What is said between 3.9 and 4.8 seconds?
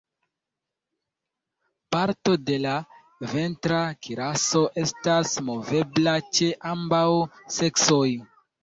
kiraso